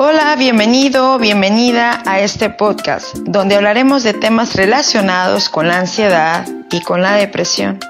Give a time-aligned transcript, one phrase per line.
[0.00, 6.80] Hola, bienvenido, bienvenida a este podcast, donde hablaremos de temas relacionados con la ansiedad y
[6.82, 7.80] con la depresión,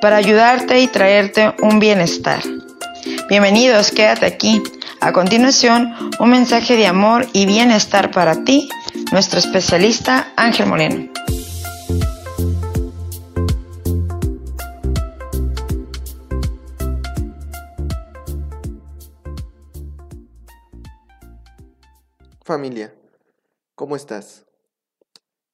[0.00, 2.42] para ayudarte y traerte un bienestar.
[3.28, 4.64] Bienvenidos, quédate aquí.
[5.00, 8.68] A continuación, un mensaje de amor y bienestar para ti,
[9.12, 11.08] nuestro especialista Ángel Moreno.
[22.54, 22.94] Familia,
[23.74, 24.46] ¿cómo estás?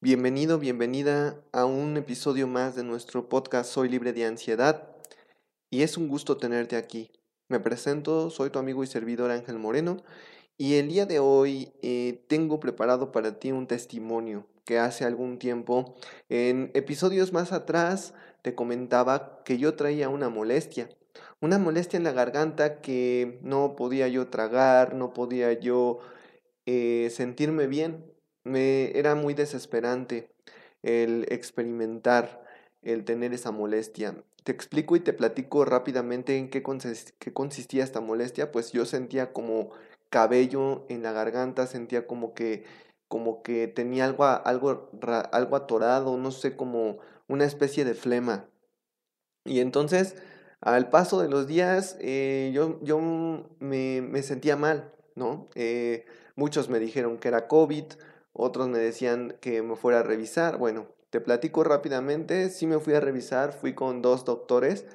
[0.01, 4.87] Bienvenido, bienvenida a un episodio más de nuestro podcast Soy libre de ansiedad
[5.71, 7.09] y es un gusto tenerte aquí.
[7.47, 9.97] Me presento, soy tu amigo y servidor Ángel Moreno
[10.59, 15.39] y el día de hoy eh, tengo preparado para ti un testimonio que hace algún
[15.39, 15.95] tiempo,
[16.29, 20.87] en episodios más atrás, te comentaba que yo traía una molestia,
[21.39, 26.01] una molestia en la garganta que no podía yo tragar, no podía yo
[26.65, 28.05] eh, sentirme bien.
[28.43, 30.31] Me era muy desesperante
[30.83, 32.43] el experimentar,
[32.81, 34.23] el tener esa molestia.
[34.43, 36.63] Te explico y te platico rápidamente en qué,
[37.19, 38.51] qué consistía esta molestia.
[38.51, 39.71] Pues yo sentía como
[40.09, 42.65] cabello en la garganta, sentía como que,
[43.07, 44.89] como que tenía algo, algo,
[45.31, 48.47] algo atorado, no sé, como una especie de flema.
[49.45, 50.15] Y entonces,
[50.59, 52.99] al paso de los días, eh, yo, yo
[53.59, 55.49] me, me, sentía mal, ¿no?
[55.55, 57.85] Eh, Muchos me dijeron que era COVID,
[58.33, 60.57] otros me decían que me fuera a revisar.
[60.57, 64.85] Bueno, te platico rápidamente, sí me fui a revisar, fui con dos doctores.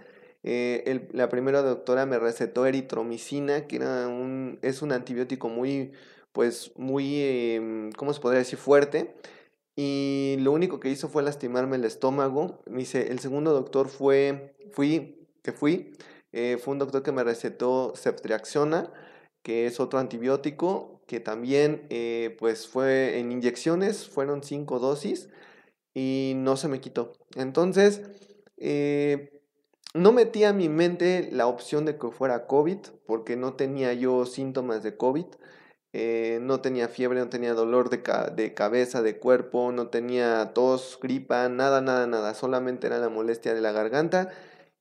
[0.43, 5.93] Eh, la primera doctora me recetó eritromicina, que era un, es un antibiótico muy,
[6.33, 8.59] pues muy, em, ¿cómo se podría decir?
[8.59, 9.15] Fuerte.
[9.77, 12.63] Y lo único que hizo fue lastimarme el estómago.
[12.67, 15.93] Dice, el segundo doctor fue, fui, que fui,
[16.33, 18.91] eh, fue un doctor que me recetó ceftriaxona,
[19.43, 25.29] que es otro antibiótico, que también eh, pues fue en inyecciones, fueron cinco dosis
[25.95, 27.13] y no se me quitó.
[27.37, 28.03] Entonces,
[28.57, 29.41] eh,
[29.95, 34.27] no metí a mi mente la opción de que fuera COVID, porque no tenía yo
[34.27, 35.27] síntomas de COVID.
[35.93, 38.03] Eh, no tenía fiebre, no tenía dolor de,
[38.35, 42.35] de, cabeza, de cuerpo, no tenía tos, gripa, nada, nada, nada.
[42.35, 44.31] Solamente era la molestia de la garganta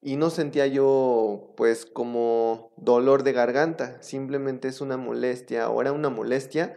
[0.06, 5.92] y no sentía yo pues como dolor de garganta, simplemente es una molestia, o era
[5.94, 6.76] una molestia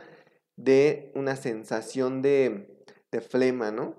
[0.56, 3.96] de una sensación de, de flema, ¿no?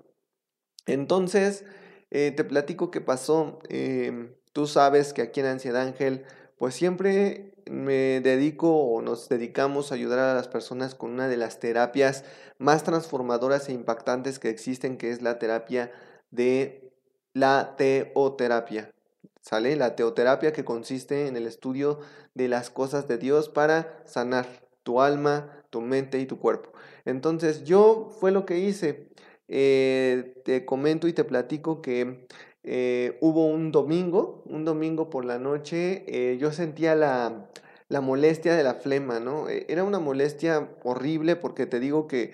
[0.86, 1.64] Entonces,
[2.10, 3.60] eh, te platico qué pasó.
[3.68, 6.24] Em, tú sabes que aquí en Ansiedad Ángel,
[6.58, 11.36] pues siempre me dedico o nos dedicamos a ayudar a las personas con una de
[11.36, 12.24] las terapias
[12.58, 15.92] más transformadoras e impactantes que existen, que es la terapia
[16.32, 16.92] de
[17.32, 18.92] la teoterapia.
[19.40, 19.76] ¿Sale?
[19.76, 22.00] La teoterapia que consiste en el estudio
[22.34, 24.46] de las cosas de Dios para sanar
[24.82, 26.72] tu alma, tu mente y tu cuerpo.
[27.04, 29.08] Entonces yo fue lo que hice.
[29.48, 32.26] Eh, te comento y te platico que
[32.62, 37.48] eh, hubo un domingo, un domingo por la noche, eh, yo sentía la,
[37.90, 39.48] la molestia de la flema, ¿no?
[39.48, 42.32] Era una molestia horrible porque te digo que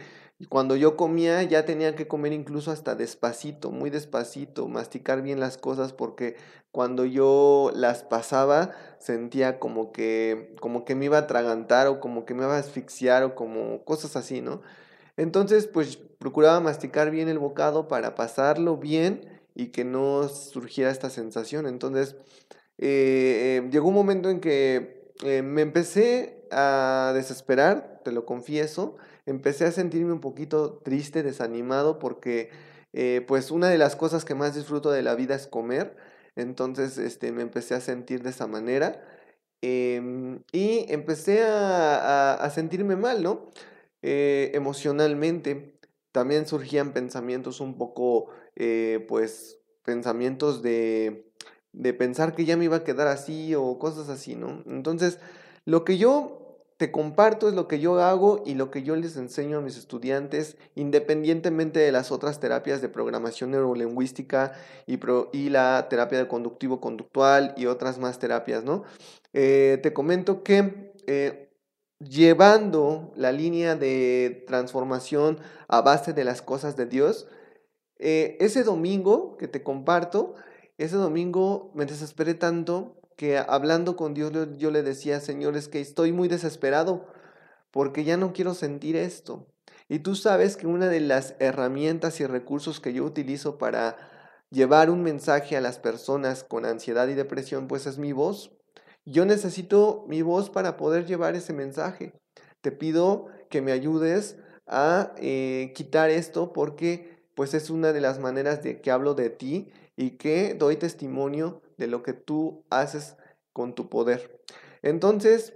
[0.50, 5.56] cuando yo comía ya tenía que comer incluso hasta despacito, muy despacito, masticar bien las
[5.56, 6.36] cosas porque
[6.72, 12.26] cuando yo las pasaba sentía como que como que me iba a atragantar o como
[12.26, 14.60] que me iba a asfixiar o como cosas así, ¿no?
[15.16, 21.08] Entonces, pues procuraba masticar bien el bocado para pasarlo bien y que no surgiera esta
[21.08, 21.66] sensación.
[21.66, 22.14] Entonces,
[22.76, 28.96] eh, eh, llegó un momento en que eh, me empecé a desesperar, te lo confieso,
[29.24, 32.50] empecé a sentirme un poquito triste, desanimado, porque
[32.92, 35.96] eh, pues una de las cosas que más disfruto de la vida es comer,
[36.36, 39.02] entonces este, me empecé a sentir de esa manera
[39.62, 43.50] em, y empecé a, sentirme mal, ¿no?
[44.02, 45.78] Eh, emocionalmente
[46.12, 48.28] también surgían pensamientos un poco,
[49.08, 51.26] pues, pensamientos de,
[51.76, 54.62] de pensar que ya me iba a quedar así o cosas así, ¿no?
[54.66, 55.18] Entonces,
[55.64, 56.42] lo que yo
[56.78, 59.76] te comparto es lo que yo hago y lo que yo les enseño a mis
[59.76, 64.52] estudiantes, independientemente de las otras terapias de programación neurolingüística
[64.86, 64.98] y,
[65.32, 68.84] y la terapia de conductivo-conductual y otras más terapias, ¿no?
[69.32, 71.50] Eh, te comento que eh,
[71.98, 75.38] llevando la línea de transformación
[75.68, 77.26] a base de las cosas de Dios,
[77.98, 80.34] eh, ese domingo que te comparto,
[80.78, 85.80] ese domingo me desesperé tanto que hablando con Dios yo le decía, Señor, es que
[85.80, 87.06] estoy muy desesperado
[87.70, 89.46] porque ya no quiero sentir esto.
[89.88, 93.96] Y tú sabes que una de las herramientas y recursos que yo utilizo para
[94.50, 98.52] llevar un mensaje a las personas con ansiedad y depresión, pues es mi voz.
[99.04, 102.12] Yo necesito mi voz para poder llevar ese mensaje.
[102.60, 104.36] te pido que me ayudes
[104.66, 109.30] a eh, quitar esto porque pues es una de las maneras de que hablo de
[109.30, 113.16] ti y que doy testimonio de lo que tú haces
[113.52, 114.40] con tu poder.
[114.82, 115.54] Entonces,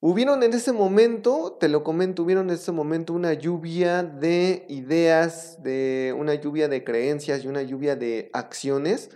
[0.00, 5.62] hubieron en ese momento, te lo comento, hubieron en ese momento una lluvia de ideas,
[5.62, 9.10] de una lluvia de creencias y una lluvia de acciones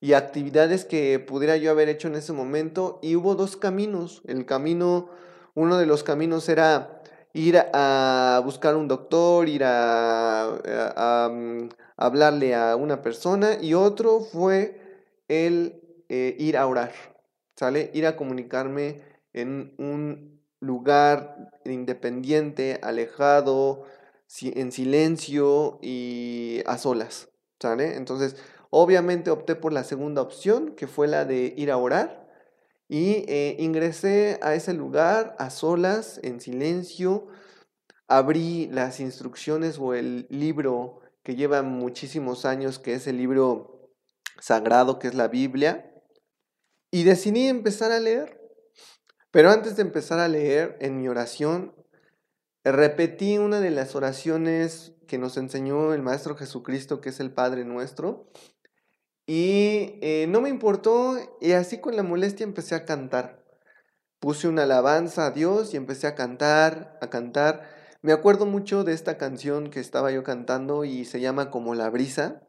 [0.00, 4.22] y actividades que pudiera yo haber hecho en ese momento y hubo dos caminos.
[4.26, 5.10] El camino,
[5.54, 7.02] uno de los caminos era
[7.32, 11.68] ir a buscar un doctor, ir a, mm,
[11.98, 14.80] hablarle a una persona y otro fue
[15.26, 16.92] el eh, ir a orar,
[17.56, 17.90] ¿sale?
[17.92, 19.02] Ir a comunicarme
[19.34, 23.84] en un lugar independiente, alejado,
[24.42, 27.28] en silencio y a solas,
[27.60, 27.96] ¿sale?
[27.96, 28.36] Entonces,
[28.70, 32.26] obviamente opté por la segunda opción, que fue la de ir a orar.
[32.88, 37.26] Y eh, ingresé a ese lugar a solas, en silencio,
[38.06, 43.92] abrí las instrucciones o el libro que lleva muchísimos años, que es el libro
[44.40, 45.92] sagrado, que es la Biblia,
[46.90, 48.40] y decidí empezar a leer.
[49.30, 51.74] Pero antes de empezar a leer, en mi oración,
[52.64, 57.66] repetí una de las oraciones que nos enseñó el Maestro Jesucristo, que es el Padre
[57.66, 58.32] nuestro,
[59.26, 63.44] y eh, no me importó y así con la molestia empecé a cantar.
[64.18, 67.77] Puse una alabanza a Dios y empecé a cantar, a cantar.
[68.00, 71.90] Me acuerdo mucho de esta canción que estaba yo cantando y se llama Como la
[71.90, 72.42] brisa.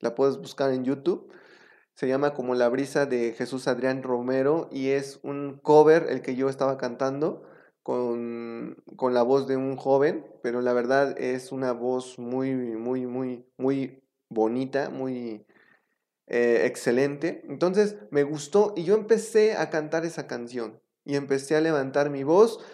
[0.00, 1.30] La puedes buscar en YouTube.
[1.94, 6.36] Se llama Como la brisa de Jesús Adrián Romero y es un cover el que
[6.36, 7.42] yo estaba cantando
[7.82, 13.04] con, con la voz de un joven, pero la verdad es una voz muy, muy,
[13.04, 15.44] muy, muy bonita, muy,
[16.26, 17.42] eh, excelente.
[17.46, 22.24] Entonces me gustó y yo empecé a cantar esa canción y empecé a levantar mi
[22.24, 22.64] voz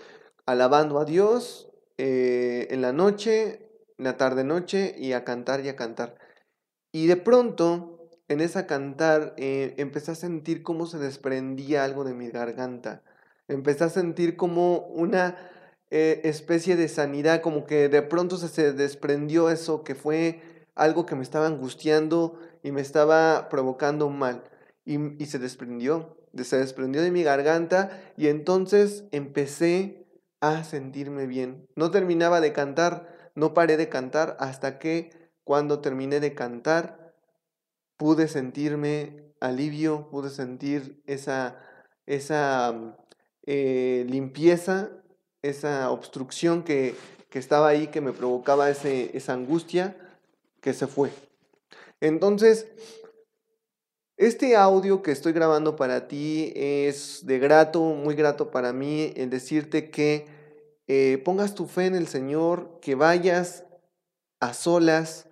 [0.47, 1.70] alabando a Dios
[2.03, 3.69] eh, en la noche,
[3.99, 6.17] en la tarde-noche y a cantar y a cantar.
[6.93, 12.15] Y de pronto, en esa cantar, eh, empecé a sentir cómo se desprendía algo de
[12.15, 13.03] mi garganta.
[13.49, 15.37] Empecé a sentir como una
[15.91, 20.41] especie de sanidad, como que de pronto se desprendió eso que fue
[20.77, 24.45] algo que me estaba angustiando y me estaba provocando mal.
[24.87, 30.07] Y, se desprendió, se desprendió de mi garganta y entonces empecé
[30.41, 31.69] a sentirme bien.
[31.77, 35.11] No terminaba de cantar, no paré de cantar hasta que
[35.45, 37.15] cuando terminé de cantar
[37.97, 41.59] pude sentirme alivio, pude sentir esa,
[42.07, 42.97] esa
[43.47, 44.91] eh, limpieza,
[45.43, 46.95] esa obstrucción que,
[47.29, 49.97] que, estaba ahí, que me provocaba ese, esa angustia,
[50.61, 51.11] que se fue.
[52.01, 52.67] Entonces,
[54.21, 59.31] este audio que estoy grabando para ti es de grato, muy grato para mí, en
[59.31, 60.27] decirte que
[60.89, 63.65] eh, pongas tu fe en el Señor, que vayas
[64.39, 65.27] a solas,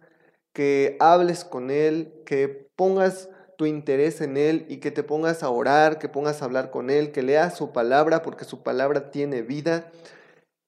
[0.54, 5.50] que hables con Él, que pongas tu interés en Él y que te pongas a
[5.50, 9.42] orar, que pongas a hablar con Él, que leas su palabra, porque su palabra tiene
[9.42, 9.92] vida,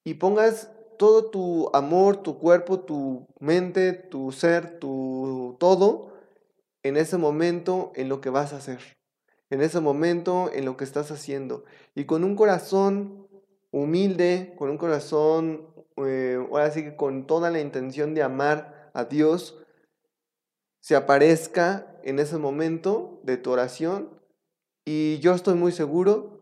[0.04, 0.68] y pongas
[0.98, 6.09] todo tu amor, tu cuerpo, tu mente, tu ser, tu todo,
[6.82, 8.80] en ese momento en lo que vas a hacer,
[9.50, 11.64] en ese momento en lo que estás haciendo.
[11.94, 13.28] Y con un corazón
[13.70, 19.04] humilde, con un corazón, eh, ahora sí que con toda la intención de amar a
[19.04, 19.58] Dios,
[20.80, 24.08] se aparezca en ese momento de tu oración.
[24.84, 26.40] Y yo estoy muy seguro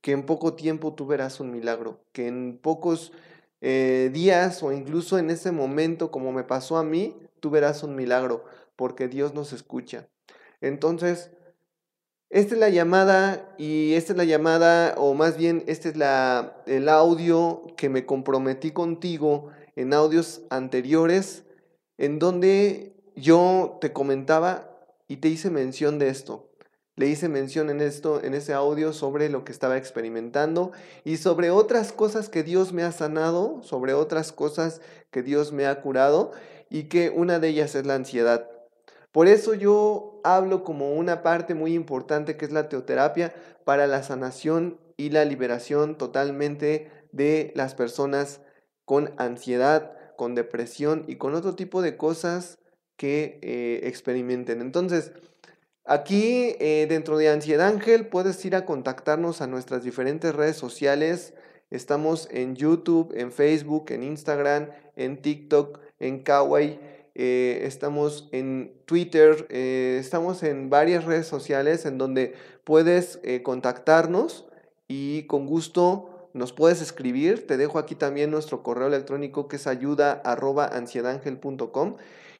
[0.00, 3.12] que en poco tiempo tú verás un milagro, que en pocos
[3.60, 7.96] eh, días o incluso en ese momento, como me pasó a mí, tú verás un
[7.96, 8.44] milagro,
[8.76, 10.08] porque Dios nos escucha.
[10.60, 11.30] Entonces,
[12.30, 16.62] esta es la llamada y esta es la llamada, o más bien, este es la,
[16.66, 21.44] el audio que me comprometí contigo en audios anteriores,
[21.98, 24.70] en donde yo te comentaba
[25.08, 26.50] y te hice mención de esto.
[26.94, 30.70] Le hice mención en esto, en ese audio, sobre lo que estaba experimentando
[31.02, 34.80] y sobre otras cosas que Dios me ha sanado, sobre otras cosas
[35.10, 36.32] que Dios me ha curado
[36.70, 38.48] y que una de ellas es la ansiedad.
[39.12, 43.34] Por eso yo hablo como una parte muy importante que es la teoterapia
[43.64, 48.40] para la sanación y la liberación totalmente de las personas
[48.84, 52.58] con ansiedad, con depresión y con otro tipo de cosas
[52.96, 54.60] que eh, experimenten.
[54.60, 55.12] Entonces,
[55.90, 61.34] Aquí eh, dentro de Ansiedad Ángel puedes ir a contactarnos a nuestras diferentes redes sociales.
[61.70, 66.80] Estamos en YouTube, en Facebook, en Instagram, en TikTok, en Kawaii.
[67.14, 74.46] Eh, estamos en Twitter, eh, estamos en varias redes sociales en donde puedes contactarnos
[74.88, 77.46] y con gusto nos puedes escribir.
[77.46, 80.22] Te dejo aquí también nuestro correo electrónico que es ayuda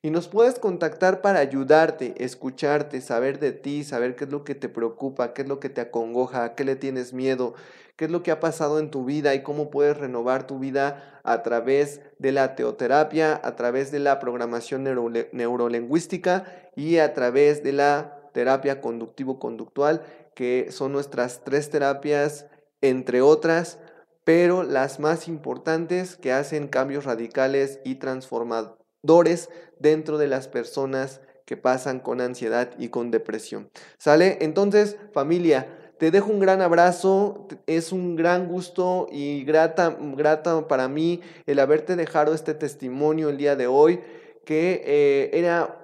[0.03, 4.55] y nos puedes contactar para ayudarte, escucharte, saber de ti, saber qué es lo que
[4.55, 7.55] te preocupa, qué es lo que te acongoja, qué le tienes miedo,
[8.01, 11.21] qué es lo que ha pasado en tu vida y cómo puedes renovar tu vida
[11.23, 17.75] a través de la teoterapia, a través de la programación neurolingüística y a través de
[17.75, 20.01] la terapia conductivo-conductual,
[20.35, 22.47] que son nuestras tres terapias,
[22.81, 23.79] entre otras,
[24.25, 31.59] pero las más importantes que hacen cambios radicales y transformadores dentro de las personas que
[31.59, 33.71] pasan con ansiedad y con depresión.
[33.99, 34.39] ¿Sale?
[34.41, 40.89] Entonces, familia, te dejo un gran abrazo, es un gran gusto y grata, grata para
[40.89, 44.01] mí el haberte dejado este testimonio el día de hoy,
[44.47, 45.79] que eh, era,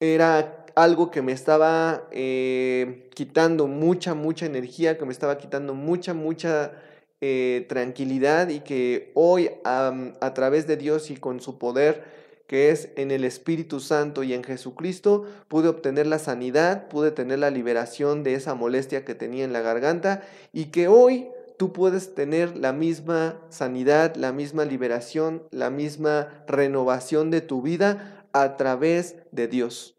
[0.00, 6.14] era algo que me estaba eh, quitando mucha, mucha energía, que me estaba quitando mucha,
[6.14, 6.72] mucha
[7.20, 12.90] eh, tranquilidad y que hoy a través de Dios y con su poder que es
[12.96, 18.22] en el Espíritu Santo y en Jesucristo, pude obtener la sanidad, pude tener la liberación
[18.22, 20.22] de esa molestia que tenía en la garganta
[20.52, 27.30] y que hoy tú puedes tener la misma sanidad, la misma liberación, la misma renovación
[27.30, 29.96] de tu vida a través de Dios.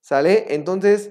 [0.00, 0.54] ¿Sale?
[0.54, 1.10] Entonces,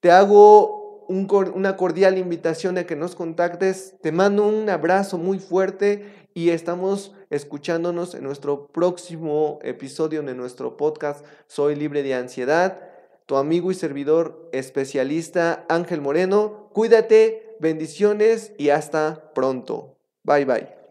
[0.00, 0.81] te hago
[1.12, 3.94] una cordial invitación a que nos contactes.
[4.00, 10.76] Te mando un abrazo muy fuerte y estamos escuchándonos en nuestro próximo episodio de nuestro
[10.76, 12.80] podcast Soy libre de ansiedad.
[13.26, 16.70] Tu amigo y servidor especialista Ángel Moreno.
[16.72, 19.96] Cuídate, bendiciones y hasta pronto.
[20.24, 20.81] Bye bye.